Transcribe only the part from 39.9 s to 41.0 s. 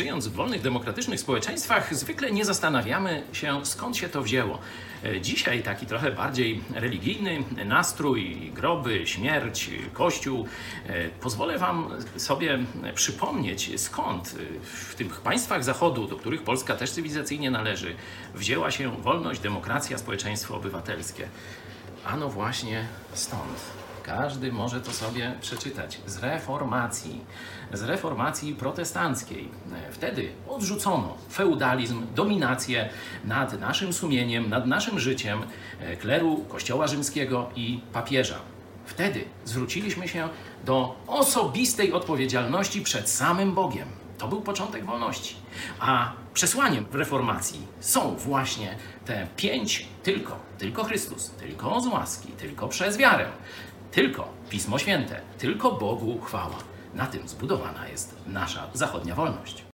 się do